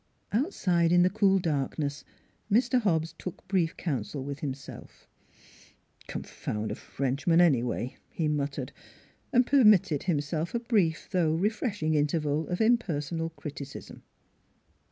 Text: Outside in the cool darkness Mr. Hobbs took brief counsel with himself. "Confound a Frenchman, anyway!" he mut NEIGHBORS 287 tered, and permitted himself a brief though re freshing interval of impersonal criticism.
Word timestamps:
Outside 0.33 0.91
in 0.91 1.03
the 1.03 1.11
cool 1.11 1.37
darkness 1.37 2.03
Mr. 2.51 2.81
Hobbs 2.81 3.13
took 3.19 3.47
brief 3.47 3.77
counsel 3.77 4.23
with 4.23 4.39
himself. 4.39 5.07
"Confound 6.07 6.71
a 6.71 6.75
Frenchman, 6.75 7.39
anyway!" 7.39 7.97
he 8.09 8.27
mut 8.27 8.57
NEIGHBORS 8.57 8.71
287 8.73 8.73
tered, 8.73 8.73
and 9.33 9.45
permitted 9.45 10.03
himself 10.07 10.55
a 10.55 10.59
brief 10.59 11.07
though 11.11 11.35
re 11.35 11.49
freshing 11.51 11.93
interval 11.93 12.47
of 12.47 12.59
impersonal 12.61 13.29
criticism. 13.29 14.01